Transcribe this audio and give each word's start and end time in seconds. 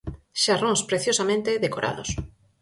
Xarróns 0.43 0.81
preciosamente 0.89 1.59
decorados. 1.65 2.09